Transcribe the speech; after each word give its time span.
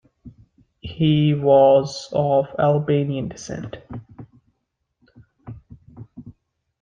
He 0.79 1.35
was 1.35 2.09
of 2.11 2.47
Albanian 2.57 3.27
descent. 3.27 3.77